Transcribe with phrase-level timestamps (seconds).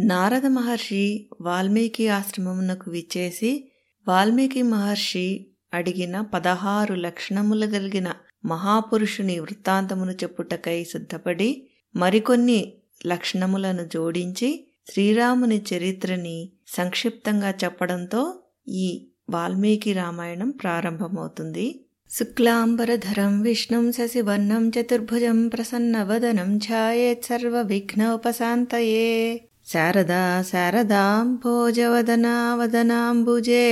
[0.00, 3.70] నారద మహర్షి వాల్మీకి ఆశ్రమమునకు విచ్చేసి
[4.08, 8.12] వాల్మీకి మహర్షి అడిగిన పదహారు లక్షణములు కలిగిన
[8.44, 12.72] మహాపురుషుని వృత్తాంతమును చెప్పుటకై సిద్ధపడి మరికొన్ని
[13.06, 21.84] లక్షణములను జోడించి శ్రీరాముని చరిత్రని సంక్షిప్తంగా చెప్పడంతో ఈ వాల్మీకి రామాయణం ప్రారంభమవుతుంది.
[22.10, 29.40] శుక్లాంబరధరం విష్ణుం శశివర్ణం చతుర్భుజం ప్రసన్నవదనం ఛాయేత్ సర్వవిఘ్నోపశాంతయే.
[29.72, 33.66] शारदा शारदाम् भोज वदना वदनाम्भुजे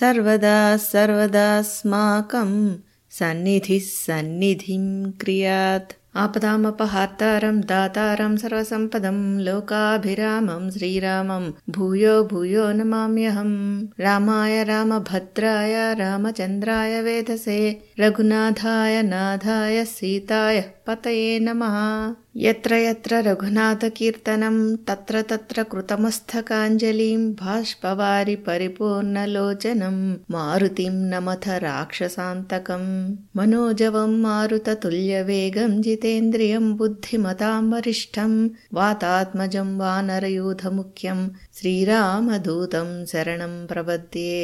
[0.00, 2.54] सर्वदा सर्वदास्माकम्
[3.18, 13.56] सन्निधिस्सन्निधिम् क्रियात्। आपदामपहार्तारम् दातारम् सर्वसम्पदम् लोकाभिरामम् श्रीरामम् भूयो भूयो नमाम्यहम्
[14.00, 17.58] रामाय रामभद्राय रामचन्द्राय वेधसे
[18.00, 21.76] रघुनाथाय नाथाय सीताय पतये नमः।
[22.36, 32.84] यत्र यत्र रघुनाथकीर्तनं तत्र तत्र कृतमस्तकाञ्जलिं भाष्पवारि परिपूर्णलोचनं मारुतिं नमथ राक्षसान्तकं।
[33.36, 44.42] मनोजवं मारुततुल्यवेगं जितेन्द्रियं बुद्धिमतां वरिष्ठं वातात्मजं वानरयूथमुख्यं श्रीरामदूतं शरणं प्रपद्ये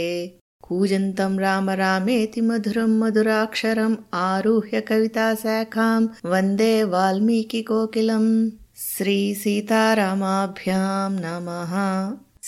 [0.62, 9.80] कूजन्तं राम रामेति मधुरं मधुराक्षरम् आरुह्य कविताशाखां वन्दे वाल्मीकिकोकिलम् श्रीसीतारामाभ्यां
[11.12, 11.74] नमः।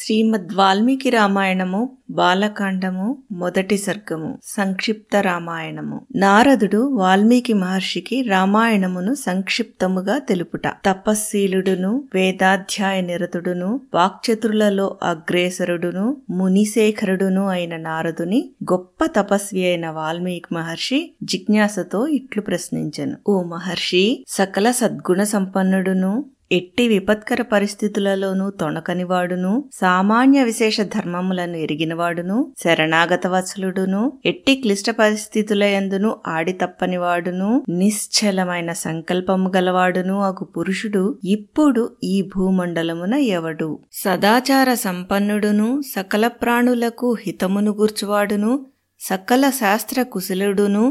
[0.02, 6.00] శ్రీమద్ వాల్మీకి రామాయణము బాలకాండము మొదటి సర్గము సంక్షిప్త రామాయణము.
[6.16, 10.66] నారదుడు వాల్మీకి మహర్షికి రామాయణమును సంక్షిప్తముగా తెలుపుట.
[10.66, 22.42] తపశ్శీలుడును వేదాధ్యాయ నిరతుడును వాక్చతురులలో అగ్రేసరుడును మునిశేఖరుడును అయిన నారదుని గొప్ప తపస్వి అయిన వాల్మీకి మహర్షి జిజ్ఞాసతో ఇట్లు
[22.42, 23.16] ప్రశ్నించను.
[23.28, 34.00] ఓ మహర్షి సకల సద్గుణ సంపన్నుడును ఎట్టి విపత్కర పరిస్థితులలోనూ తొణకనివాడును సామాన్య విశేష ధర్మములను ఎరిగినవాడును శరణాగత వత్సలుడును
[34.24, 43.70] ఎట్టి క్లిష్ట పరిస్థితులయందును ఆడి తప్పనివాడును నిశ్చలమైన సంకల్పము గలవాడును అగు పురుషుడు ఇప్పుడు ఈ భూమండలమున ఎవడు?
[44.02, 48.52] సదాచార సంపన్నుడును సకల ప్రాణులకు హితమును గూర్చువాడును
[49.00, 50.84] సకల శాస్త్ర కుశలుడును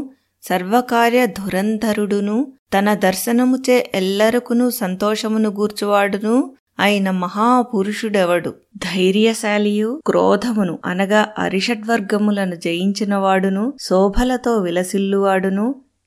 [0.44, 2.36] సర్వకార్య ధురంధరుడును
[2.74, 6.34] తన దర్శనముచే ఎల్లరకును సంతోషమును గూర్చువాడును
[6.78, 8.50] అయిన మహాపురుషుడెవడు?
[8.84, 15.66] ధైర్యశాలియు క్రోధమును అనగా అరిషడ్వర్గములను జయించినవాడును శోభలతో విలసిల్లువాడును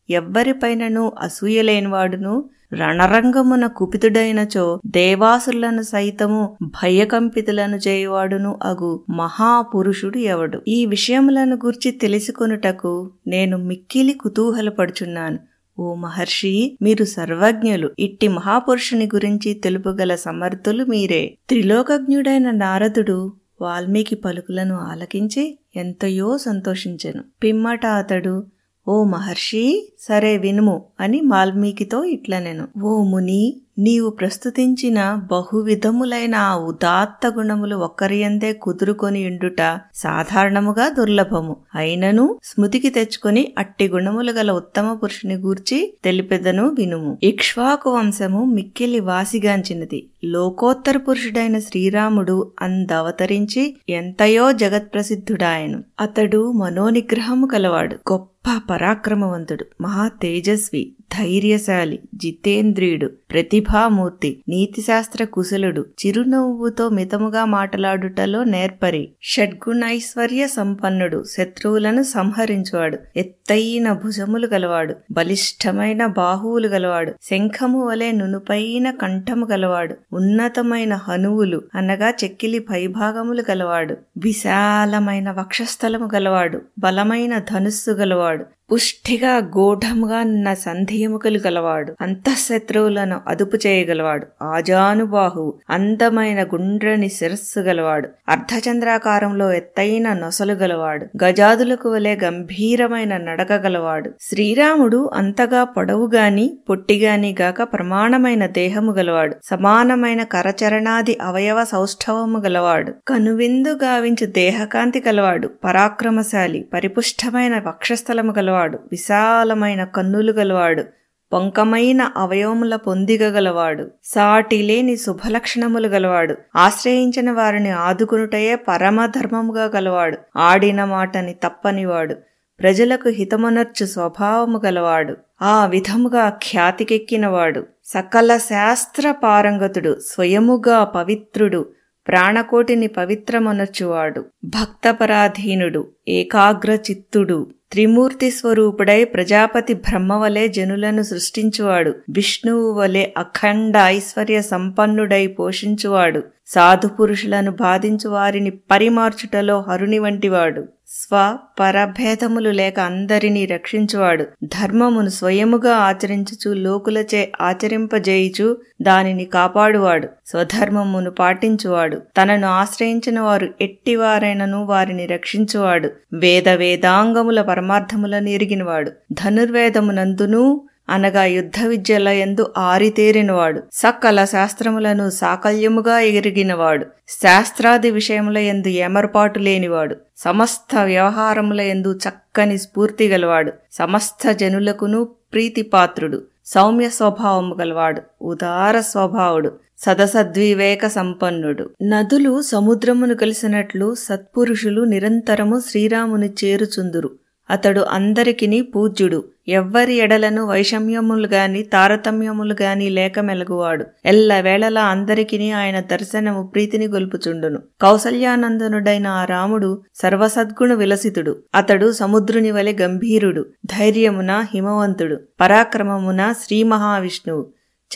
[0.09, 2.33] ఎవ్వరిపైనను అసూయలేనివాడును
[2.73, 10.61] రణరంగమున కుపితుడైనచో దేవాసులను సైతము భయకంపితులను చేయువాడును అగు మహాపురుషుడు ఎవడు.
[10.67, 15.39] ఈ విషయములను గుర్చి తెలుసుకొనుటకు నేను మిక్కిలి కుతూహలపడుచున్నాను.
[15.79, 17.91] ఓ మహర్షి మీరు సర్వజ్ఞులు.
[17.99, 21.37] ఇట్టి మహాపురుషుని గురించి తెలుపగల సమర్థులు మీరే.
[21.49, 27.23] త్రిలోకజ్ఞుడైన నారదుడు వాల్మీకి పలుకులను ఆలకించి ఎంతయో సంతోషించెను.
[27.43, 28.43] పిమ్మట అతడు
[28.87, 32.67] ఓ మహర్షి సరే వినుము అని వాల్మీకితో ఇట్లనెను.
[32.83, 41.55] ఓ ముని నీవు ప్రస్తుతించిన బహువిధములైన ఆ ఉదాత్త గుణములు ఒక్కరియందే కుదురుకొని ఉండుట సాధారణముగా దుర్లభము.
[41.75, 47.17] అయినను స్మృతికి తెచ్చుకొని అట్టి గుణములు గల ఉత్తమ పురుషుని గూర్చి తెలిపెదను వినుము.
[47.23, 50.07] ఇక్ష్వాకు వంశము మిక్కిలి వాసిగాంచినది.
[50.23, 55.83] లోకోత్తర పురుషుడైన శ్రీరాముడు అందవతరించి ఎంతయో జగత్ప్రసిద్ధుడాయను.
[55.99, 57.95] అతడు మనోనిగ్రహము కలవాడు.
[57.95, 58.32] గొప్ప
[58.69, 63.09] పరాక్రమవంతుడు మహా తేజస్వి ధైర్యశాలి జితేంద్రియుడు.
[63.33, 76.05] ప్రతిభామూర్తి నీతిశాస్త్ర కుశలుడు చిరునవ్వుతో మితముగా మాట్లాడుటలో నేర్పరి షడ్గుణైశ్వర్య సంపన్నుడు శత్రువులను సంహరించువాడు ఎత్తైన భుజములు గలవాడు బలిష్టమైన
[76.17, 86.09] బాహువులు గలవాడు శంఖము వలె నునుపైన కంఠము గలవాడు ఉన్నతమైన హనువులు అనగా చెక్కిలి పైభాగములు గలవాడు విశాలమైన వక్షస్థలము
[86.13, 91.95] గలవాడు బలమైన ధనుస్సు గలవాడు పుష్టిగా గూఢముగా ఉన్న సంధియముకలు గలవాడు.
[92.01, 94.27] అంతఃశత్రువులను అదుపు చేయగలవాడు.
[94.43, 98.09] ఆజానుబాహు అందమైన గుండ్రని శిరస్సు గలవాడు.
[98.29, 101.23] అర్ధచంద్రాకారంలో ఎత్తైన నొసలు గలవాడు.
[101.23, 104.11] గజాదులకు వలె గంభీరమైన నడక గలవాడు.
[104.21, 109.35] శ్రీరాముడు అంతగా పొడవుగాని పొట్టిగాని గాక ప్రమాణమైన దేహము గలవాడు.
[109.43, 112.93] సమానమైన కరచరణాది అవయవ సౌష్ఠవము గలవాడు.
[113.07, 115.49] కనువిందు గావించు దేహకాంతి గలవాడు.
[115.63, 118.52] పరాక్రమశాలి పరిపుష్టమైన వక్షస్థలము గలవాడు.
[118.91, 120.83] విశాలమైన కన్నులు గలవాడు
[121.31, 132.15] పొంకమైన అవయవముల పొందిగగలవాడు సాటిలేని శుభలక్షణములు గలవాడు ఆశ్రయించిన వారిని ఆదుకునుటయే పరమధర్మముగా గలవాడు ఆడిన మాటని తప్పనివాడు
[132.59, 135.13] ప్రజలకు హితమనర్చు స్వభావము గలవాడు
[135.43, 141.61] ఆ విధముగా ఖ్యాతికెక్కినవాడు సకల శాస్త్ర పారంగతుడు స్వయముగా పవిత్రుడు
[142.07, 144.25] ప్రాణకోటిని పవిత్రమనర్చువాడు.
[144.45, 151.93] భక్తపరాధీనుడు ఏకాగ్రచిత్తుడు త్రిమూర్తి స్వరూపుడై ప్రజాపతి బ్రహ్మవలే జనులను సృష్టించువాడు.
[152.09, 156.23] విష్ణువు వలె అఖండ ఐశ్వర్య సంపన్నుడై పోషించువాడు.
[156.55, 160.65] సాధు పురుషులను బాధించు వారిని పరిమార్చుటలో హరుని వంటివాడు.
[160.87, 164.25] స్వ పరభేదములు లేక అందరినీ రక్షించువాడు.
[164.43, 170.07] ధర్మమును స్వయముగా ఆచరించుచు లోకులచే ఆచరింపజేయుచు దానిని కాపాడువాడు.
[170.27, 172.01] స్వధర్మమును పాటించువాడు.
[172.17, 175.89] తనను ఆశ్రయించిన వారు ఎట్టివారైనను వారిని రక్షించువాడు.
[176.13, 178.91] వేద వేదాంగముల పరమార్థములను ఎరిగినవాడు.
[179.11, 183.63] ధనుర్వేదమునందునూ అనగా యుద్ధ విద్యల ఎందు ఆరితేరినవాడు.
[183.73, 186.85] సకల శాస్త్రములను సాకల్యముగా ఎరిగినవాడు.
[187.09, 189.95] శాస్త్రాది విషయముల ఎందు ఏమరపాటు లేనివాడు.
[190.17, 193.53] సమస్త వ్యవహారముల ఎందు చక్కని స్ఫూర్తి గలవాడు.
[193.71, 196.21] సమస్త జనులకును ప్రీతిపాత్రుడు.
[196.45, 198.01] సౌమ్య స్వభావము గలవాడు.
[198.21, 199.51] ఉదార స్వభావుడు.
[199.79, 201.69] సదసద్వివేక సంపన్నుడు.
[201.83, 207.09] నదులు సముద్రమును కలిసినట్లు సత్పురుషులు నిరంతరము శ్రీరాముని చేరుచుందురు.
[207.49, 209.23] అతడు అందరికిని పూజ్యుడు.
[209.47, 213.85] ఎవ్వరి ఎడలను వైషమ్యములు గాని తారతమ్యములు గాని లేక మెలగువాడు.
[214.05, 217.59] ఎల్లవేళలా అందరికిని ఆయన దర్శనము ప్రీతిని గొల్పుచుండును.
[217.81, 221.35] కౌసల్యానందనుడైన ఆ రాముడు సర్వసద్గుణ విలసితుడు.
[221.55, 223.45] అతడు సముద్రుని వలె గంభీరుడు.
[223.65, 225.17] ధైర్యమున హిమవంతుడు.
[225.41, 227.45] పరాక్రమమున శ్రీ మహావిష్ణువు.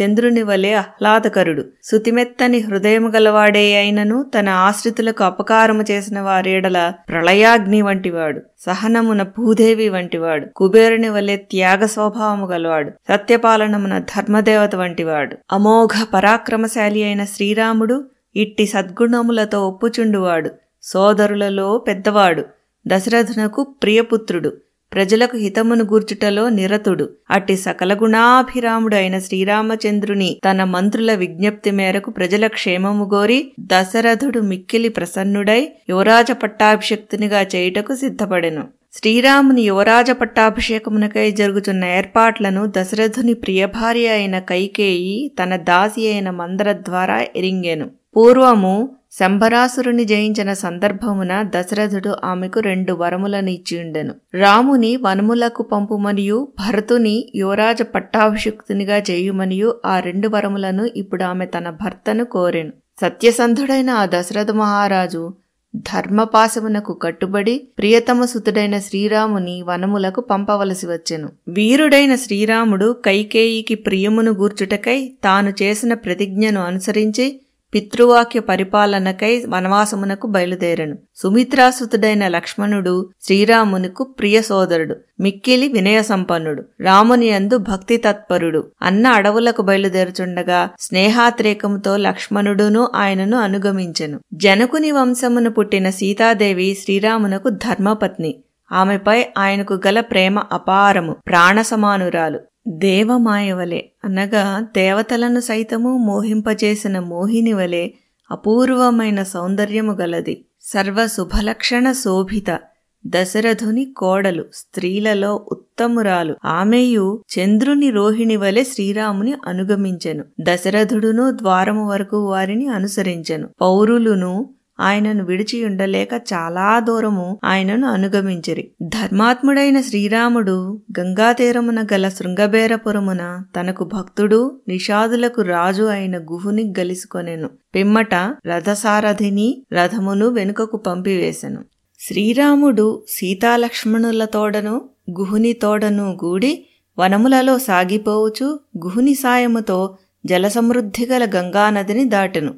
[0.03, 1.65] చంద్రుని వలె ఆహ్లాదకరుడు.
[1.83, 8.41] సుతిమెత్తని హృదయము గలవాడే అయినను తన ఆశ్రితులకు అపకారము చేసిన వారేడల ప్రళయాగ్ని వంటివాడు.
[8.59, 10.45] సహనమున భూదేవి వంటివాడు.
[10.55, 12.89] కుబేరుని వలె త్యాగ స్వభావము గలవాడు.
[12.89, 15.37] సత్యపాలనమున ధర్మదేవత వంటివాడు.
[15.51, 18.05] అమోఘ పరాక్రమశాలి అయిన శ్రీరాముడు
[18.35, 20.51] ఇట్టి సద్గుణములతో ఒప్పుచుండువాడు.
[20.83, 22.43] సోదరులలో పెద్దవాడు.
[22.87, 24.53] దశరథునకు ప్రియపుత్రుడు.
[24.93, 27.09] ప్రజలకు హితమును గూర్చుటలో నిరతుడు.
[27.31, 35.67] అట్టి సకల గుణాభిరాముడు అయిన శ్రీరామచంద్రుని తన మంత్రుల విజ్ఞప్తి మేరకు ప్రజల క్షేమము గోరి దశరథుడు మిక్కిలి ప్రసన్నుడై
[35.89, 38.63] యువరాజ పట్టాభిషక్తునిగా చేయుటకు సిద్ధపడెను.
[38.93, 47.87] శ్రీరాముని యువరాజ పట్టాభిషేకమునకై జరుగుతున్న ఏర్పాట్లను దశరథుని ప్రియభార్య అయిన కైకేయి తన దాసి అయిన మందర ద్వారా ఎరింగెను.
[48.17, 54.13] పూర్వము శంభరాసురుని జయించిన సందర్భమున దశరథుడు ఆమెకు రెండు వరములను ఇచ్చియుండెను.
[54.33, 62.71] రాముని వనములకు పంపుమనియు భరతుని యువరాజ పట్టాభిషిక్తునిగా చేయుమనియు ఆ రెండు వరములను ఇప్పుడు ఆమె తన భర్తను కోరెను.
[63.01, 65.33] సత్యసంధుడైన ఆ దశరథ మహారాజు
[65.75, 71.29] ధర్మపాశమునకు కట్టుబడి ప్రియతమ సుతుడైన శ్రీరాముని వనములకు పంపవలసి వచ్చెను.
[71.47, 77.39] వీరుడైన శ్రీరాముడు కైకేయికి ప్రియమును గూర్చుటకై తాను చేసిన ప్రతిజ్ఞను అనుసరించి
[77.73, 80.97] పితృవాక్య పరిపాలనకై వనవాసమునకు బయలుదేరను.
[81.15, 88.67] సుమిత్రాసుతుడైన లక్ష్మణుడు శ్రీరామునికు ప్రియ సోదరుడు మిక్కిలి వినయ సంపన్నుడు రాముని అందు భక్తి తత్పరుడు.
[88.81, 94.19] అన్న అడవులకు బయలుదేరుచుండగా స్నేహాత్రేకముతో లక్ష్మణుడును ఆయనను అనుగమించెను.
[94.33, 98.35] జనకుని వంశమును పుట్టిన సీతాదేవి శ్రీరామునకు ధర్మపత్ని.
[98.71, 102.39] ఆమెపై ఆయనకు గల ప్రేమ అపారము ప్రాణసమానురాలు.
[102.67, 107.89] దేవమాయవలే అనగా దేవతలను సైతము మోహింపజేసిన మోహిని వలె
[108.31, 110.45] అపూర్వమైన సౌందర్యము గలది.
[110.61, 112.59] సర్వ శుభలక్షణ శోభిత
[113.07, 116.35] దశరథుని కోడలు స్త్రీలలో ఉత్తమురాలు.
[116.45, 120.23] ఆమెయు చంద్రుని రోహిణి వలె శ్రీరాముని అనుగమించెను.
[120.41, 123.49] దశరథుడును ద్వారము వరకు వారిని అనుసరించెను.
[123.61, 124.49] పౌరులును
[124.79, 128.71] ఆయనను విడిచి ఉండలేక చాలా దూరము ఆయనను అనుగమించిరి.
[128.81, 137.49] ధర్మాత్ముడైన శ్రీరాముడు గంగాతీరమున గల శృంగబేరపురమున తనకు భక్తుడు నిషాదులకు రాజు అయిన గుహుని గలుసుకొనెను.
[137.75, 138.15] పిమ్మట
[138.47, 141.61] రథసారథిని రథమును వెనుకకు పంపివేశెను
[141.99, 144.81] శ్రీరాముడు సీతాలక్ష్మణుల తోడను
[145.19, 146.65] గుహుని తోడను గూడి
[146.99, 152.53] వనములలో సాగిపోవచ్చు గుహుని సాయముతో జలసమృద్ధి గల గంగానదిని దాటెను.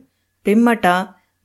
[0.48, 0.88] పిమ్మట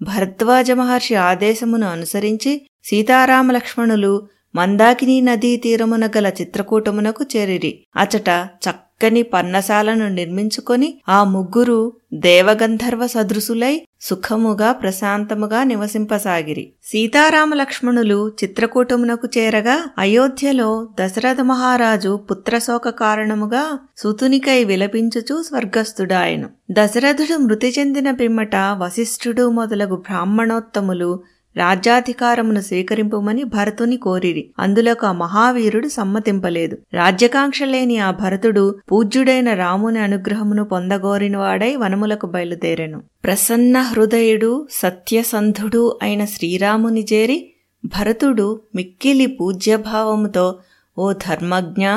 [0.04, 2.52] భరద్వాజ మహర్షి ఆదేశమును అనుసరించి
[2.84, 4.14] సీతారామలక్ష్మణులు
[4.54, 7.73] మందాకిని నదీ తీరమున గల చిత్రకూటమునకు చేరిరి.
[7.96, 8.28] అచట
[8.64, 11.78] చక్కని పన్నశాలను నిర్మించుకొని ఆ ముగ్గురు
[12.26, 13.75] దేవగంధర్వ సదృశులై
[14.08, 16.73] సుఖముగా ప్రశాంతముగా నివసింపసాగిరి.
[16.84, 26.50] సీతారామ లక్ష్మణులు చిత్రకూటమునకు చేరగా అయోధ్యలో దశరథ మహారాజు పుత్రశోక కారణముగా సుతునికై విలపించుచూ స్వర్గస్థుడాయను.
[26.73, 31.11] దశరథుడు మృతి చెందిన పిమ్మట వశిష్ఠుడు మొదలగు బ్రాహ్మణోత్తములు
[31.56, 34.50] రాజ్యాధికారమును స్వీకరింపుమని భరతుని కోరిరి.
[34.58, 36.78] అందులకు ఆ మహావీరుడు సమ్మతింపలేదు.
[36.92, 43.02] రాజ్యకాంక్ష లేని ఆ భరతుడు పూజ్యుడైన రాముని అనుగ్రహమును పొందగోరినవాడై వనములకు బయలుదేరెను.
[43.25, 47.50] ప్రసన్న హృదయుడు సత్యసంధుడు అయిన శ్రీరాముని చేరి
[47.84, 50.58] భరతుడు మిక్కిలి పూజ్యభావముతో
[50.99, 51.88] ఓ ధర్మజ్ఞ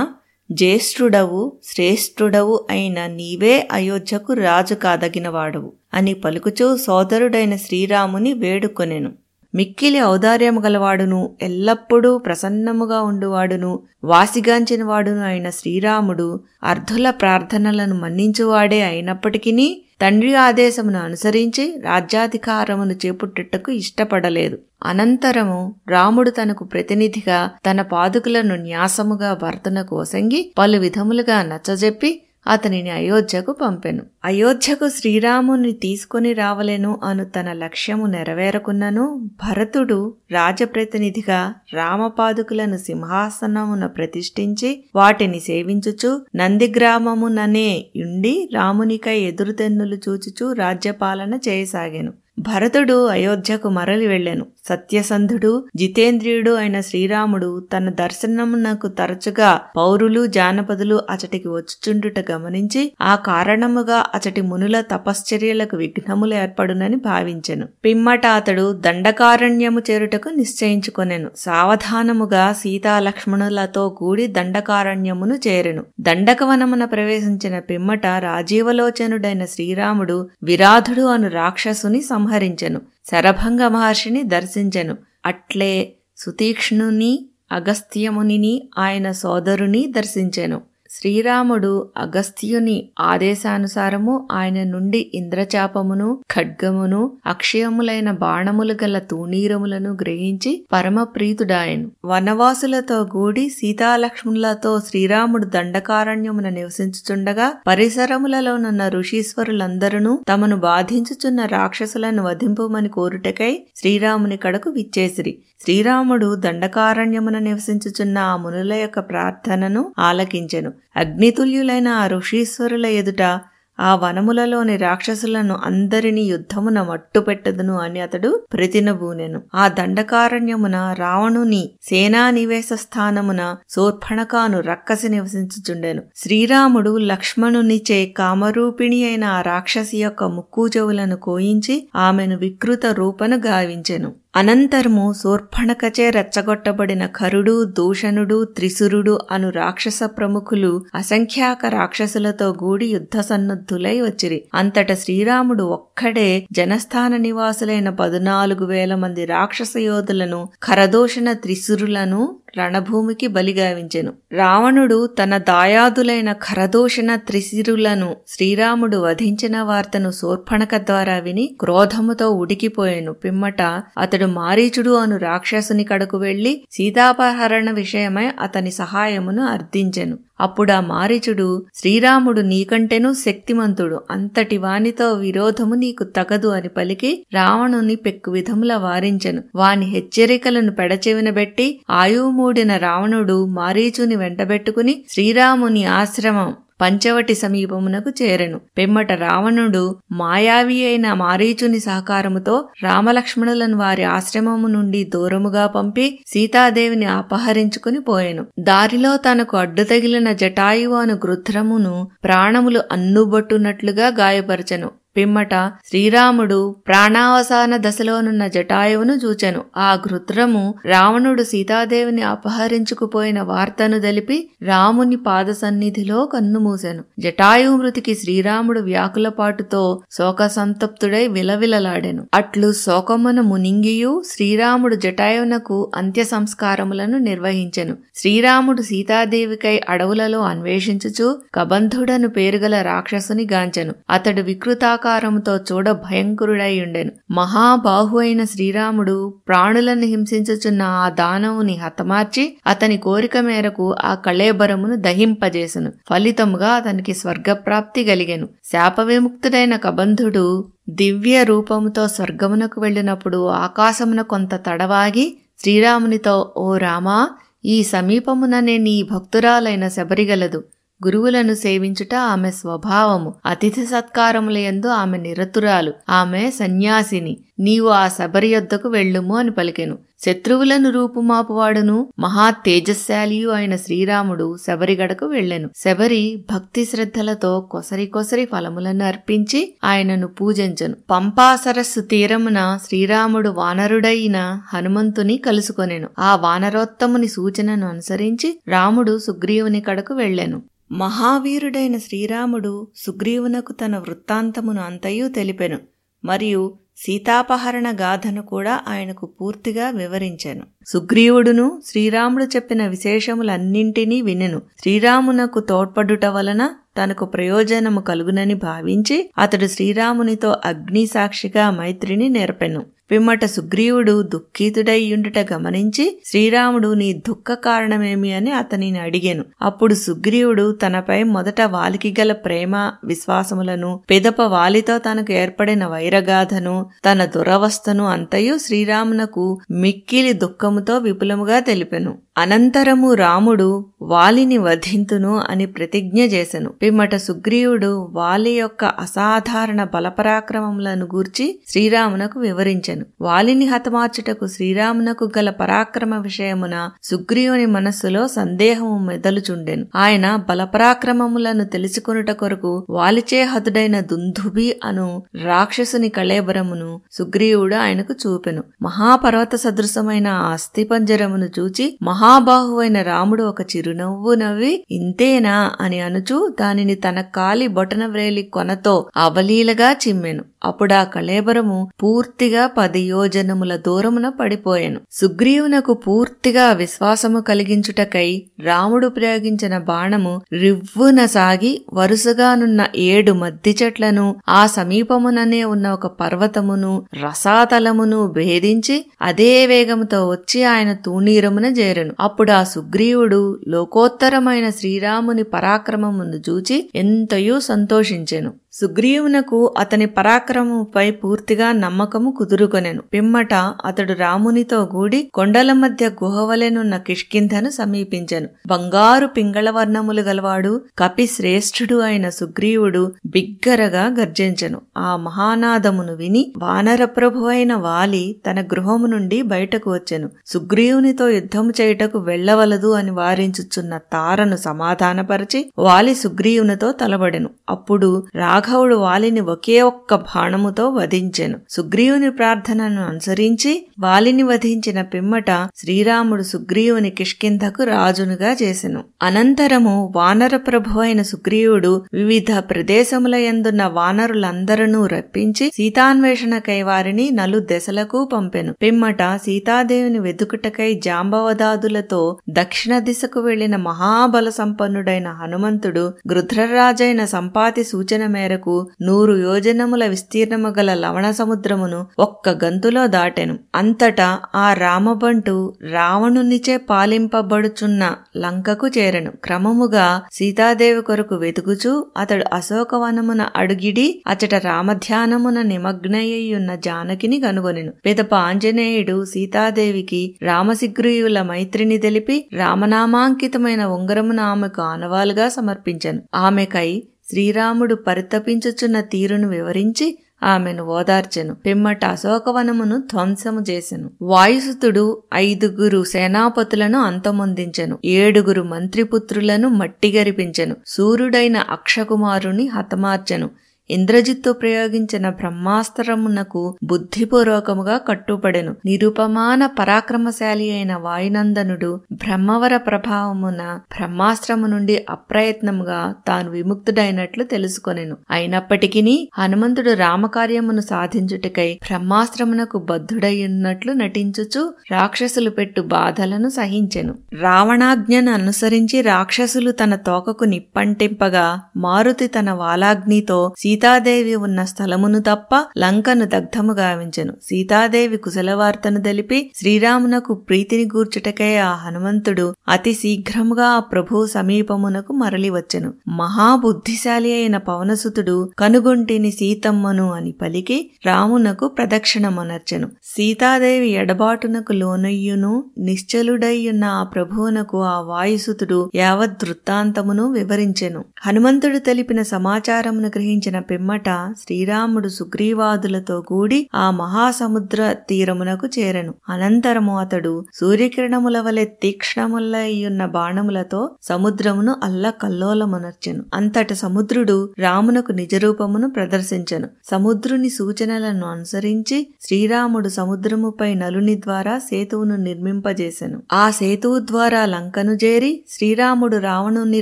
[0.51, 9.11] జ్యేష్ఠుడవు శ్రేష్ఠుడవు అయిన నీవే అయోధ్యకు రాజు కాదగినవాడవు అని పలుకుచూ సోదరుడైన శ్రీరాముని వేడుకొనెను.
[9.57, 13.71] మిక్కిలి ఔదార్యము గలవాడును ఎల్లప్పుడూ ప్రసన్నముగా ఉండువాడును
[14.03, 16.27] వాసిగాంచిన వాడును అయిన శ్రీరాముడు
[16.63, 19.53] అర్ధుల ప్రార్థనలను మన్నించువాడే అయినప్పటికీ
[20.01, 24.57] తండ్రి ఆదేశమును అనుసరించి రాజ్యాధికారమును చేపుట్టుటకు ఇష్టపడలేదు.
[24.83, 32.11] అనంతరము రాముడు తనకు ప్రతినిధిగా తన పాదుకులను న్యాసముగా భర్తనకు ఒసంగి పలు విధములుగా నచ్చజెప్పి
[32.47, 34.03] అతనిని అయోధ్యకు పంపెను.
[34.25, 39.05] అయోధ్యకు శ్రీరాముని తీసుకొని రావలేను అను తన లక్ష్యము నెరవేరకున్నను
[39.43, 52.13] భరతుడు రాజప్రతినిధిగా రామపాదుకులను సింహాసనమున ప్రతిష్ఠించి వాటిని సేవించుచు నందిగ్రామముననే యుండి రామునికై ఎదురుతెన్నులు చూచుచూ రాజ్యపాలన చేయసాగాను.
[52.39, 54.45] భరతుడు అయోధ్యకు మరలి వెళ్ళెను.
[54.69, 64.41] సత్యసంధుడు జితేంద్రియుడు అయిన శ్రీరాముడు తన దర్శనమునకు తరచుగా పౌరులు జానపదులు అచటికి వచ్చుచుండుట గమనించి ఆ కారణముగా అచటి
[64.41, 67.67] మునుల తపశ్చర్యలకు విఘ్నములు ఏర్పడునని భావించెను.
[67.85, 71.29] పిమ్మట అతడు దండకారణ్యము చేరుటకు నిశ్చయించుకొనెను.
[71.37, 75.83] సావధానముగా సీతాలక్ష్మణులతో కూడి దండకారణ్యమును చేరెను.
[76.01, 82.81] దండకవనమున ప్రవేశించిన పిమ్మట రాజీవలోచనుడైన శ్రీరాముడు విరాధుడు అను రాక్షసుని సంహరించెను.
[83.11, 84.97] శరభంగ మహర్షిని దర్శించెను.
[85.25, 90.61] అట్లే సుతీక్ష్ణుని అగస్త్యమునిని ఆయన సోదరుని దర్శించెను.
[90.89, 101.91] శ్రీరాముడు అగస్త్యుని ఆదేశానుసారము ఆయన నుండి ఇంద్రచాపమును ఖడ్గమును అక్షయములైన బాణములు గల తూణీరములను గ్రహించి పరమప్రీతుడాయను.
[102.05, 114.69] వనవాసులతో గూడి సీతాలక్ష్ములతో శ్రీరాముడు దండకారణ్యమున నివసించుచుండగా పరిసరములలోనున్న ఋషీశ్వరులందరూ తమను బాధించుచున్న రాక్షసులను వధింపమని కోరుటకై శ్రీరాముని కడకు
[114.69, 115.37] విచ్చేసిరి.
[115.63, 120.73] శ్రీరాముడు దండకారణ్యమున నివసించుచున్న ఆ మునుల యొక్క ప్రార్థనను ఆలకించెను.
[120.95, 123.39] అగ్నితుల్యులైన ఆ ఋషీశ్వరుల ఎదుట
[123.79, 129.41] ఆ వనములలోని రాక్షసులను అందరినీ యుద్ధమున మట్టుపెట్టదును అని అతడు ప్రతినబూనెను.
[129.55, 136.03] ఆ దండకారణ్యమున రావణుని సేనా నివేశ స్థానమున శూర్పణకాను రక్కసి నివసించుచుండెను.
[136.15, 144.13] శ్రీరాముడు లక్ష్మణునిచే కామరూపిణి అయిన ఆ రాక్షసి యొక్క ముక్కుజవులను కోయించి ఆమెను వికృత రూపను గావించెను.
[144.33, 154.39] అనంతరము శూర్పణకచే రెచ్చగొట్టబడిన కరుడు దూషణుడు త్రిసురుడు అను రాక్షస ప్రముఖులు అసంఖ్యాక రాక్షసులతో గూడి యుద్ధ సన్నద్ధులై వచ్చిరి.
[154.53, 162.21] అంతట శ్రీరాముడు ఒక్కడే జనస్థాన నివాసులైన పదునాలుగు వేల మంది రాక్షస యోధులను కరదోషణ త్రిసురులను
[162.59, 173.13] రణభూమికి బలిగావించెను రావణుడు తన దాయాదులైన ఖరదోషణ త్రిశిరులను శ్రీరాముడు వధించిన వార్తను శూర్పణక ద్వారా విని క్రోధముతో ఉడికిపోయాను.
[173.13, 173.61] పిమ్మట
[173.97, 180.17] అతడు మారీచుడు అను రాక్షసుని కడకు వెళ్ళి సీతాపహరణ విషయమై అతని సహాయమును అర్థించెను.
[180.39, 184.01] అప్పుడా మారీచుడు శ్రీరాముడు నీకంటేనూ శక్తిమంతుడు.
[184.11, 189.43] అంతటి వానితో విరోధము నీకు తగదు అని పలికి రావణుని పెక్కు విధముల వారించెను.
[189.55, 198.61] వాని హెచ్చరికలను పెడచెవినబెట్టి ఆయువు మూడిన రావణుడు మారీచుని వెంటబెట్టుకుని శ్రీరాముని ఆశ్రమం పంచవటి సమీపమునకు చేరెను.
[198.77, 208.45] పిమ్మట రావణుడు మాయావి అయిన మారీచుని సహకారముతో రామలక్ష్మణులను వారి ఆశ్రమము నుండి దూరముగా పంపి సీతాదేవిని అపహరించుకుని పోయెను.
[208.59, 214.91] దారిలో తనకు అడ్డు తగిలిన జటాయువు అను గృధ్రమును ప్రాణములు అన్నుబట్టునట్లుగా గాయపరచెను.
[215.17, 215.53] పిమ్మట
[215.85, 219.63] శ్రీరాముడు ప్రాణావసాన దశలోనున్న జటాయువును చూచెను.
[219.77, 227.03] ఆ ఘృత్రము రావణుడు సీతాదేవిని అపహరించుకుపోయిన వార్తను తెలిపి రాముని పాద సన్నిధిలో కన్నుమూసెను.
[227.19, 232.27] జటాయువు మృతికి శ్రీరాముడు వ్యాకులపాటుతో శోక సంతప్తుడై విలవిలలాడెను.
[232.33, 237.97] అట్లు శోకమును మునింగియు శ్రీరాముడు జటాయువునకు అంత్య సంస్కారములను నిర్వహించెను.
[238.15, 243.93] శ్రీరాముడు సీతాదేవికై అడవులలో అన్వేషించుచు కబంధుడను పేరుగల రాక్షసుని గాంచెను.
[244.09, 247.11] అతడు వికృతాక ఆకారముతో చూడ భయంకరుడై ఉండెను.
[247.31, 255.91] మహాబాహు అయిన శ్రీరాముడు ప్రాణులను హింసించుచున్న ఆ దానవుని హతమార్చి అతని కోరిక మేరకు ఆ కళేబరమును దహింపజేసెను.
[256.09, 260.45] ఫలితముగా అతనికి స్వర్గప్రాప్తి కలిగెను శాప విముక్తుడైన కబంధుడు
[260.89, 267.29] దివ్య రూపముతో స్వర్గమునకు వెళ్ళినప్పుడు ఆకాశమున కొంత తడవాగి శ్రీరామునితో ఓ రామా
[267.65, 270.63] ఈ సమీపముననే నీ భక్తురాలైన శబరిగలదు.
[271.05, 273.33] గురువులను సేవించుట ఆమె స్వభావము.
[273.45, 275.93] అతిథి సత్కారముల యందు ఆమె నిరతురాలు.
[276.09, 277.37] ఆమె సన్యాసిని.
[277.59, 279.97] నీవు ఆ శబరి యొద్దకు వెళ్ళుము అని పలికెను.
[280.25, 282.07] శత్రువులను రూపుమాపువాడును.
[282.19, 285.69] మహా తేజశాలియు అయిన శ్రీరాముడు శబరిగడకు వెళ్ళెను.
[285.77, 290.95] శబరి భక్తి శ్రద్ధలతో కొసరి కొసరి ఫలములను అర్పించి ఆయనను పూజించను.
[291.09, 296.09] పంపా సరస్సు తీరమున శ్రీరాముడు వానరుడైన హనుమంతుని కలుసుకొనెను.
[296.19, 300.61] ఆ వానరోత్తముని సూచనను అనుసరించి రాముడు సుగ్రీవుని కడకు వెళ్ళెను.
[300.91, 305.77] మహావీరుడైన శ్రీరాముడు సుగ్రీవునకు తన వృత్తాంతమును అంతయు తెలిపెను
[306.25, 310.63] మరియు సీతాపహరణ గాథను కూడా ఆయనకు పూర్తిగా వివరించాను.
[310.87, 314.61] సుగ్రీవుడును శ్రీరాముడు చెప్పిన విశేషములన్నింటినీ వినెను.
[314.79, 322.85] శ్రీరామునకు తోడ్పడుట వలన తనకు ప్రయోజనము కలుగునని భావించి అతడు శ్రీరామునితో అగ్ని సాక్షిగా మైత్రిని నేర్పెను.
[323.11, 329.45] పిమ్మట సుగ్రీవుడు దుఃఖితుడైయుండుట గమనించి శ్రీరాముడు నీ దుఃఖ కారణమేమి అని అతనిని అడిగాను.
[329.61, 338.07] అప్పుడు సుగ్రీవుడు తనపై మొదట వాలికి గల ప్రేమ విశ్వాసములను పెదప వాలితో తనకు ఏర్పడిన వైరగాథను తన దురవస్థను
[338.07, 342.17] అంతయు శ్రీరామునకు మిక్కిలి దుఃఖముతో విపులముగా తెలిపెను.
[342.37, 346.69] అనంతరము రాముడు వాలిని వధింతును అని ప్రతిజ్ఞ చేసెను.
[346.69, 353.05] పిమ్మట సుగ్రీవుడు వాలి యొక్క అసాధారణ బలపరాక్రమములను గూర్చి శ్రీరామునకు వివరించెను.
[353.21, 359.85] వాలిని హతమార్చుటకు శ్రీరామునకు గల పరాక్రమ విషయమున సుగ్రీవుని మనస్సులో సందేహము మెదలుచుండెను.
[359.95, 368.63] ఆయన బలపరాక్రమములను తెలుసుకొనుట కొరకు వాలిచే హతుడైన దుందుబి అను రాక్షసుని కళేబరమును సుగ్రీవుడు ఆయనకు చూపెను.
[368.81, 377.21] మహాపర్వత సదృశమైన ఆ అస్థిపంజరమును చూచి మహాబాహువైన రాముడు ఒక చిరునవ్వు నవ్వి ఇంతేనా అని అనుచు దానిని తన
[377.35, 380.43] కాలి బొటన వ్రేలి కొనతో అవలీలగా చిమ్మెను.
[380.67, 384.99] అప్పుడా కళేబరము పూర్తిగా పది యోజనముల దూరమున పడిపోయెను.
[385.11, 388.29] సుగ్రీవునకు పూర్తిగా విశ్వాసము కలిగించుటకై
[388.63, 396.93] రాముడు ప్రయోగించిన బాణము రివ్వున సాగి వరుసగానున్న ఏడు మద్ది చెట్లను ఆ సమీపముననే ఉన్న ఒక పర్వతమును
[397.23, 402.13] రసాతలమును భేదించి అదే వేగముతో వచ్చి ఆయన తూణీరమున చేరెను.
[402.19, 408.51] అప్పుడు ఆ సుగ్రీవుడు లోకోత్తరమైన శ్రీరాముని పరాక్రమమును చూచి ఎంతయో సంతోషించెను.
[408.81, 413.53] సుగ్రీవునకు అతని పరాక్రమముపై పూర్తిగా నమ్మకము కుదురుకొనెను పిమ్మట
[413.85, 418.47] అతడు రామునితో గూడి కొండల మధ్య గుహవలెనున్న కిష్కింధను సమీపించెను.
[418.67, 424.81] బంగారు పింగళ వర్ణములు గలవాడు కపి శ్రేష్ఠుడు అయిన సుగ్రీవుడు బిగ్గరగా గర్జించెను.
[424.97, 430.29] ఆ మహానాదమును విని వానరప్రభు అయిన వాలి తన గృహము నుండి బయటకు వచ్చెను.
[430.47, 437.49] సుగ్రీవునితో యుద్ధము చేయుటకు వెళ్ళవలదు అని వారించుచున్న తారను సమాధానపరిచి వాలి సుగ్రీవునితో తలబడెను.
[437.69, 438.27] అప్పుడు
[438.67, 441.59] రాఘవుడు వాలిని ఒకే ఒక్క బాణముతో వధించెను.
[441.69, 449.03] సుగ్రీవుని ప్రార్థనను అనుసరించి వాలిని వధించిన పిమ్మట శ్రీరాముడు సుగ్రీవుని కిష్కింధకు రాజునుగా చేసెను.
[449.23, 458.73] అనంతరము వానరప్రభు అయిన సుగ్రీవుడు వివిధ ప్రదేశముల యందున్న వానరులందరూ రప్పించి సీతాన్వేషణకై వారిని నలు దశలకు పంపెను.
[458.73, 468.56] పిమ్మట సీతాదేవిని వెతుకుటకై జాంబవదాదులతో దక్షిణ దిశకు వెళ్ళిన మహాబల సంపన్నుడైన హనుమంతుడు గృధ్రరాజైన సంపాతి సూచన మేరకు
[469.01, 473.59] నూరు యోజనముల విస్తీర్ణము గల లవణ సముద్రమును ఒక్క గంతులో దాటెను.
[473.75, 479.31] అంతటా ఆ రామబంటు రావణునిచే పాలింపబడుచున్న లంకకు చేరెను.
[479.43, 487.93] క్రమముగా సీతాదేవి కొరకు వెతుకుచూ అతడు అశోకవనమున అడుగిడి అచట రామధ్యానమున నిమగ్నయ్యున్న జానకిని కనుగొనెను.
[488.05, 496.21] పిదప ఆంజనేయుడు సీతాదేవికి రామశిగ్రీయుల మైత్రిని తెలిపి రామనామాంకితమైన ఉంగరమున ఆమెకు ఆనవాలుగా సమర్పించను.
[496.35, 501.55] ఆమెకై శ్రీరాముడు పరితపించుచున్న తీరును వివరించి ఆమెను ఓదార్చెను.
[501.55, 504.09] పిమ్మట అశోకవనమును ధ్వంసము చేసెను.
[504.21, 507.97] వాయుసుతుడు ఐదుగురు సేనాపతులను అంతమొందించెను.
[508.05, 510.75] ఏడుగురు మంత్రిపుత్రులను మట్టిగరిపించెను.
[510.87, 513.49] సూర్యుడైన అక్షకుమారుని హతమార్చెను.
[513.89, 526.51] ఇంద్రజిత్తు ప్రయోగించిన బ్రహ్మాస్త్రమునకు బుద్ధిపూర్వకముగా కట్టుపడెను నిరుపమాన పరాక్రమశాలి అయిన వాయునందనుడు బ్రహ్మవర ప్రభావమున బ్రహ్మాస్త్రము నుండి అప్రయత్నముగా తాను
[526.51, 528.17] విముక్తుడైనట్లు తెలుసుకొనెను.
[528.31, 537.15] అయినప్పటికీ హనుమంతుడు రామకార్యమును సాధించుటకై బ్రహ్మాస్త్రమునకు బద్ధుడయ్యున్నట్లు నటించుచు రాక్షసులు పెట్టు బాధలను సహించెను.
[537.41, 546.25] రావణాజ్ఞను అనుసరించి రాక్షసులు తన తోకకు నిప్పంటింపగా మారుతి తన వాలాగ్నితో సీత సీతాదేవి ఉన్న స్థలమును తప్ప లంకను
[546.25, 547.33] దగ్ధము గావించెను.
[547.43, 555.93] సీతాదేవి కుశలవార్తను తెలిపి శ్రీరామునకు ప్రీతిని గూర్చుటకై ఆ హనుమంతుడు అతి శీఘ్రముగా ఆ ప్రభు సమీపమునకు మరలి వచ్చెను
[556.07, 562.87] మహాబుద్ధిశాలి అయిన పవనసుతుడు కనుగొంటిని సీతమ్మను అని పలికి రామునకు ప్రదక్షిణమనర్చెను.
[563.03, 571.05] సీతాదేవి ఎడబాటునకు లోనయ్యును నిశ్చలుడయ్యున్న ఆ ప్రభువునకు ఆ వాయుసుతుడు యావత్ వృత్తాంతమును వివరించెను.
[571.25, 579.13] హనుమంతుడు తెలిపిన సమాచారమును గ్రహించిన పిమ్మట శ్రీరాముడు సుగ్రీవాదులతో కూడి ఆ మహాసముద్ర తీరమునకు చేరెను.
[579.29, 589.67] అనంతరము అతడు సూర్యకిరణముల వలె తీక్ష్ణములయ్యున్న బాణములతో సముద్రమును అల్ల కల్లోలమునర్చెను అంతట సముద్రుడు రామునకు నిజరూపమును ప్రదర్శించెను.
[589.91, 596.21] సముద్రుని సూచనలను అనుసరించి శ్రీరాముడు సముద్రముపై నలుని ద్వారా సేతువును నిర్మింపజేసెను.
[596.33, 599.81] ఆ సేతువు ద్వారా లంకను చేరి శ్రీరాముడు రావణుని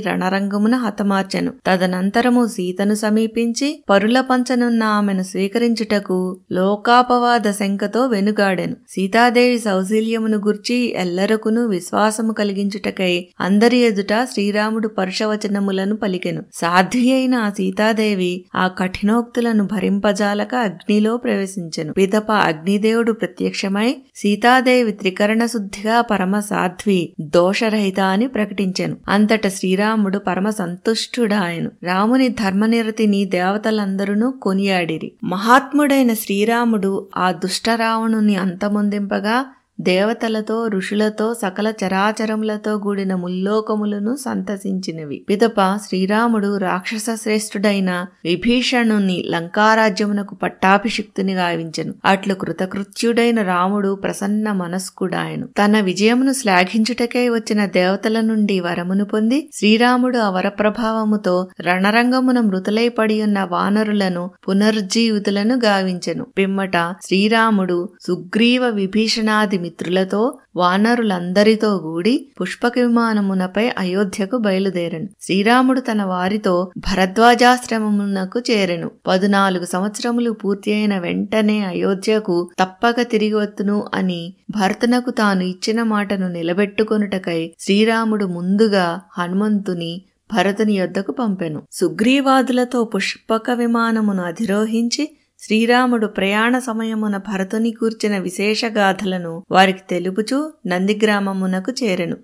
[0.00, 1.52] రణరంగమున హతమార్చెను.
[1.66, 8.76] తదనంతరము సీతను సమీపించి పరుల పంచనున్న ఆమెను స్వీకరించుటకు లోకాపవాద శంకతో వెనుగాడెను.
[8.88, 16.42] సీతాదేవి సౌశీల్యమును గుర్చి ఎల్లరకును విశ్వాసము కలిగించుటకై అందరి ఎదుట శ్రీరాముడు పరుషవచనములను పలికెను.
[16.54, 21.92] సాధ్వి అయిన ఆ సీతాదేవి ఆ కఠినోక్తులను భరింపజాలక అగ్నిలో ప్రవేశించెను.
[21.92, 28.96] పిదప అగ్నిదేవుడు ప్రత్యక్షమై సీతాదేవి త్రికరణ శుద్ధిగా పరమ సాధ్వి దోషరహిత అని ప్రకటించెను.
[29.08, 31.70] అంతట శ్రీరాముడు పరమ సంతుష్టుడాయను.
[31.82, 33.24] రాముని ధర్మనిరతిని
[33.55, 39.37] దేవతలందరూ కొనియాడిరి మహాత్ముడైన శ్రీరాముడు ఆ దుష్ట రావణుని అంతమొందింపగా
[39.80, 45.24] దేవతలతో ఋషులతో సకల చరాచరములతో కూడిన ముల్లోకములను సంతసించినవి.
[45.28, 51.94] పిదప శ్రీరాముడు రాక్షస శ్రేష్ఠుడైన విభీషణుని లంకారాజ్యమునకు పట్టాభిషిక్తుని గావించెను.
[52.04, 55.46] అట్లు కృతకృత్యుడైన రాముడు ప్రసన్న మనస్కుడాయను.
[55.46, 63.44] తన విజయమును శ్లాఘించుటకై వచ్చిన దేవతల నుండి వరమును పొంది శ్రీరాముడు ఆ వరప్రభావముతో రణరంగమున మృతులై పడి ఉన్న
[63.44, 66.24] వానరులను పునర్జీవితులను గావించెను.
[66.24, 70.22] పిమ్మట శ్రీరాముడు సుగ్రీవ విభీషణాది మిత్రులతో
[70.56, 75.08] వానరులందరితో కూడి పుష్పక విమానమునపై అయోధ్యకు బయలుదేరను.
[75.22, 78.90] శ్రీరాముడు తన వారితో భరద్వాజాశ్రమమునకు చేరెను.
[79.06, 87.40] పదునాలుగు సంవత్సరములు పూర్తి అయిన వెంటనే అయోధ్యకు తప్పక తిరిగి వత్తును అని భరతునకు తాను ఇచ్చిన మాటను నిలబెట్టుకొనుటకై
[87.60, 88.86] శ్రీరాముడు ముందుగా
[89.18, 89.92] హనుమంతుని
[90.34, 91.60] భరతుని యొద్దకు పంపెను.
[91.72, 95.04] సుగ్రీవాదులతో పుష్పక విమానమును అధిరోహించి
[95.46, 102.16] శ్రీరాముడు ప్రయాణ సమయమున భరతుని కూర్చిన విశేషగాథలను వారికి తెలుపుచూ నందిగ్రామమునకు చేరెను.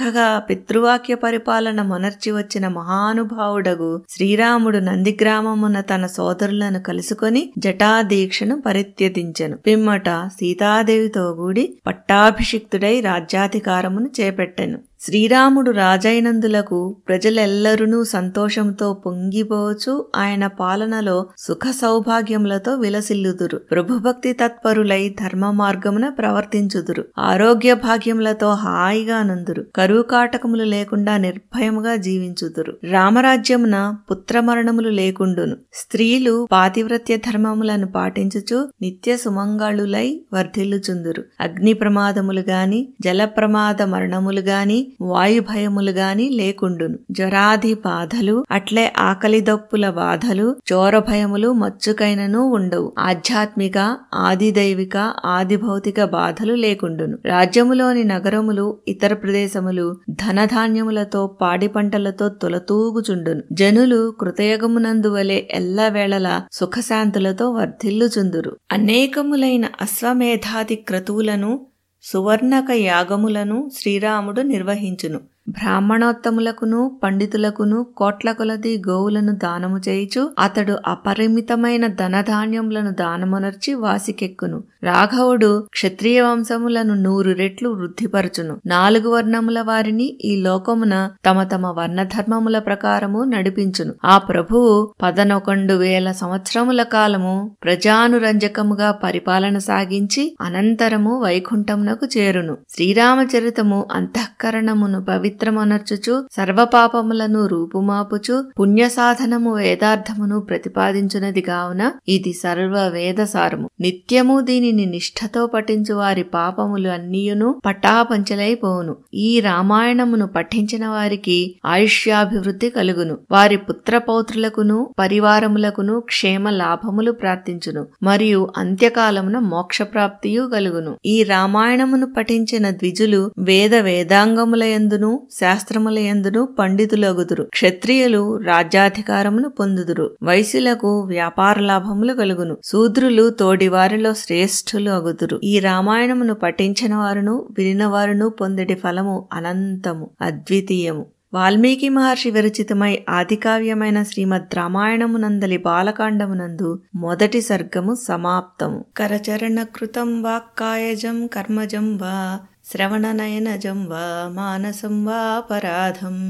[0.00, 11.30] చక్కగా పితృవాక్య పరిపాలన మొనర్చి వచ్చిన మహానుభావుడగు శ్రీరాముడు నందిగ్రామమున తన సోదరులను కలుసుకొని జటాదీక్షను పరిత్యదించెను పిమ్మట సీతాదేవితో
[11.30, 14.78] గూడి పట్టాభిషిక్తుడై రాజ్యాధికారమును చేపట్టెను.
[15.00, 20.06] శ్రీరాముడు రాజైనందులకు ప్రజలెల్లరూ సంతోషంతో పొంగిపోవచ్చు.
[20.16, 23.58] ఆయన పాలనలో సుఖ సౌభాగ్యములతో విలసిల్లుదురు.
[23.58, 27.04] ప్రభుభక్తి తత్పరులై ధర్మ మార్గమున ప్రవర్తించుదురు.
[27.18, 29.64] ఆరోగ్య భాగ్యములతో హాయిగా నందురు.
[29.90, 32.76] కరువు కాటకములు లేకుండా నిర్భయముగా జీవించుదురు.
[32.90, 35.56] రామరాజ్యమున పుత్రమరణములు లేకుండును.
[35.74, 41.24] స్త్రీలు పాతివ్రత్య ధర్మములను పాటించుచు నిత్య సుమంగళులై వర్ధిల్లుచుందురు.
[41.40, 46.98] అగ్ని ప్రమాదములు గాని జల ప్రమాద మరణములు గాని వాయు భయములు గాని లేకుండును.
[47.10, 52.92] జ్వరాది బాధలు అట్లే ఆకలి దప్పుల బాధలు చోర భయములు మచ్చుకైనను ఉండవు.
[52.98, 57.18] ఆధ్యాత్మిక ఆది దైవిక ఆది భౌతిక బాధలు లేకుండును.
[57.24, 59.69] రాజ్యములోని నగరములు ఇతర ప్రదేశములు
[60.10, 63.42] ధనధాన్యములతో పాడి పంటలతో తొలతూగుచుండును.
[63.52, 68.56] జనులు కృతయుగమునందు వలె ఎల్లవేళల సుఖశాంతులతో వర్ధిల్లుచుందురు.
[68.72, 71.66] అనేకములైన అశ్వమేధాది క్రతువులను
[72.02, 75.20] సువర్ణక యాగములను శ్రీరాముడు నిర్వహించును.
[75.48, 84.62] బ్రాహ్మణోత్తములకును పండితులకును కోట్ల కొలది గోవులను దానము చేయుచు అతడు అపరిమితమైన ధనధాన్యములను దానమునర్చి వాసికెక్కును.
[84.82, 88.60] రాఘవుడు క్షత్రియ వంశములను నూరు రెట్లు వృద్ధిపరచును.
[88.66, 93.94] నాలుగు వర్ణముల వారిని ఈ లోకమున తమ తమ వర్ణధర్మముల ప్రకారము నడిపించును.
[94.04, 102.56] ఆ ప్రభువు పదనొకండు వేల సంవత్సరముల కాలము ప్రజానురంజకముగా పరిపాలన సాగించి అనంతరము వైకుంఠమునకు చేరును.
[102.70, 115.46] శ్రీరామచరితము అంతఃకరణమును పవిత్రమనర్చుచు సర్వపాపములను రూపుమాపుచు పుణ్యసాధనము వేదార్థమును ప్రతిపాదించునది కావున ఇది సర్వ వేదసారము నిత్యము దీనిని నిష్ఠతో
[115.46, 118.96] పఠించు వారి పాపములు అన్నియును పటాపంచలైపోవును.
[119.14, 123.18] ఈ రామాయణమును పఠించిన వారికి ఆయుష్యాభివృద్ధి కలుగును.
[123.30, 130.96] వారి పుత్రపౌత్రులకును పరివారములకును క్షేమ లాభములు ప్రార్థించును మరియు అంత్యకాలమున మోక్షప్రాప్తియు కలుగును.
[131.06, 137.42] ఈ రామాయణమును పఠించిన ద్విజులు వేద వేదాంగములయందును శాస్త్రములయందును పండితులగుదురు.
[137.42, 140.10] క్షత్రియులు రాజ్యాధికారమును పొందుదురు.
[140.22, 142.56] వైశ్యులకు వ్యాపార లాభములు కలుగును.
[142.64, 145.40] శూద్రులు తోడివారిలో శ్రేష్ఠులు అగుదురు.
[145.44, 151.06] ఈ రామాయణమును పఠించిన వారును వినినవారును పొందడి ఫలము అనంతము అద్వితీయము.
[151.34, 158.84] వాల్మీకి మహర్షి విరచితమై ఆదికావ్యమైన శ్రీమద్ రామాయణమునందలి బాలకాండమునందు మొదటి సర్గము సమాప్తము.
[158.96, 162.38] కరచరణ కృతం వాక్కాయజం కర్మజం వా
[162.72, 164.04] श्रवणनयनजं वा
[164.34, 166.20] मानसं वापराधम्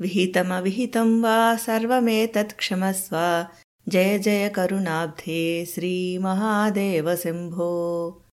[0.00, 3.16] विहितमविहितं वा सर्वमेतत्क्षमस्व
[3.92, 5.42] जय जय करुणाब्धे
[5.74, 7.70] श्रीमहादेव शम्भो